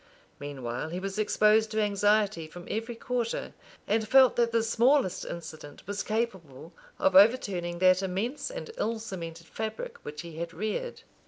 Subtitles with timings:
[0.39, 3.53] Meanwhile he was exposed to anxiety from every quarter;
[3.85, 9.45] and felt that the smallest incident was capable of overturning that immense and ill cemented
[9.45, 11.03] fabric which he had reared.